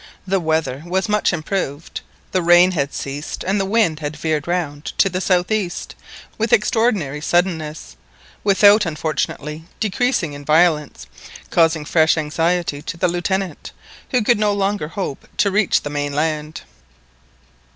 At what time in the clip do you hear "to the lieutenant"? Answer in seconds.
12.81-13.73